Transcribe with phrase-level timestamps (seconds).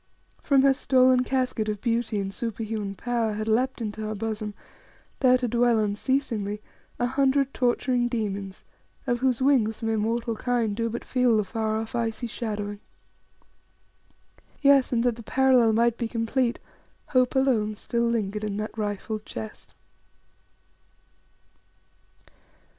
[0.41, 4.55] From her stolen casket of beauty and super human power had leapt into her bosom,
[5.19, 6.59] there to dwell unceasingly,
[6.97, 8.65] a hundred torturing demons,
[9.05, 12.79] of whose wings mere mortal kind do but feel the far off, icy shadowing.
[14.63, 16.57] Yes; and that the parallel might be complete,
[17.09, 19.75] Hope alone still lingered in that rifled chest.